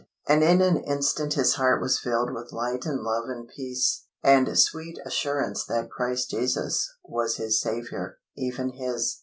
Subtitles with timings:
[0.27, 4.57] And in an instant his heart was filled with light and love and peace, and
[4.57, 9.19] sweet assurance that Christ Jesus was his Saviour, even his.